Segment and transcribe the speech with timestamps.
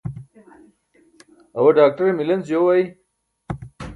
[1.57, 2.83] awaa ḍaakṭere milenc joo ay